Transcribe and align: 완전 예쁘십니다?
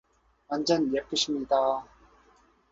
완전 0.47 0.95
예쁘십니다? 0.95 1.85